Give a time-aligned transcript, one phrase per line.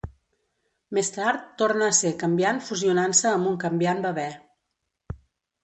[0.97, 4.27] Més tard, torna a ser canviant fusionant-se amb un canviant bebè.